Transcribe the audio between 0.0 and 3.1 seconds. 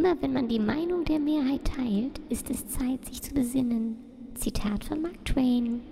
Immer wenn man die Meinung der Mehrheit teilt, ist es Zeit,